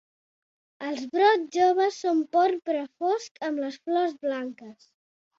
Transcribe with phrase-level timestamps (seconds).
[0.85, 4.89] Els brots joves són porpra fosc amb les flors blanques.